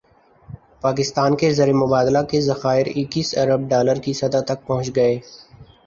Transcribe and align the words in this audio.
پاکستان 0.81 1.35
کے 1.37 1.51
زرمبادلہ 1.53 2.21
کے 2.31 2.41
ذخائر 2.41 2.87
اکیس 2.95 3.37
ارب 3.37 3.69
ڈالر 3.69 4.01
کی 4.01 4.13
سطح 4.15 4.41
تک 4.47 4.67
پہنچ 4.67 4.95
گئے 4.95 5.19